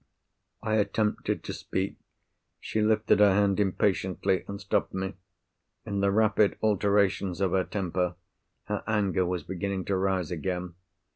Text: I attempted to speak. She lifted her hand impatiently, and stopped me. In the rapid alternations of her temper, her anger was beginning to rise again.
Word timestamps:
I 0.63 0.77
attempted 0.77 1.43
to 1.43 1.53
speak. 1.53 1.95
She 2.59 2.81
lifted 2.81 3.19
her 3.19 3.35
hand 3.35 3.59
impatiently, 3.59 4.43
and 4.47 4.59
stopped 4.59 4.95
me. 4.95 5.13
In 5.85 5.99
the 5.99 6.09
rapid 6.09 6.57
alternations 6.59 7.39
of 7.39 7.51
her 7.51 7.65
temper, 7.65 8.15
her 8.63 8.83
anger 8.87 9.27
was 9.27 9.43
beginning 9.43 9.85
to 9.85 9.95
rise 9.95 10.31
again. 10.31 10.73